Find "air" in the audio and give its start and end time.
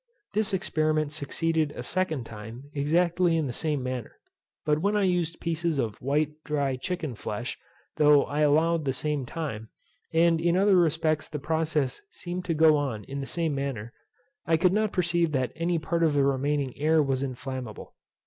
16.79-17.03